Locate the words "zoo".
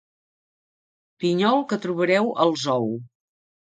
2.67-2.93